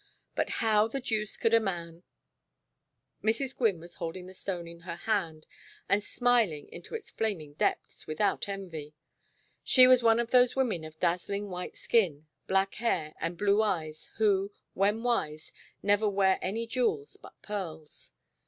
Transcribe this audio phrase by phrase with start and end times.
[0.33, 2.01] But how the deuce could a man
[3.23, 3.55] Mrs.
[3.55, 5.45] Gwynne was holding the stone in her hand
[5.87, 8.95] and smiling into its flaming depths without envy.
[9.63, 14.09] She was one of those women of dazzling white skin, black hair and blue eyes,
[14.17, 15.53] who, when wise,
[15.83, 18.13] never wear any jewels but pearls.